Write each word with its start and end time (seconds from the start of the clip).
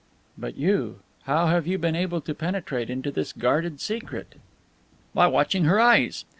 "But 0.35 0.55
you, 0.57 1.01
how 1.25 1.45
have 1.45 1.67
you 1.67 1.77
been 1.77 1.95
able 1.95 2.21
to 2.21 2.33
penetrate 2.33 2.89
into 2.89 3.11
this 3.11 3.31
guarded 3.31 3.79
secret?" 3.79 4.33
"By 5.13 5.27
watching 5.27 5.65
her 5.65 5.79
eyes. 5.79 6.25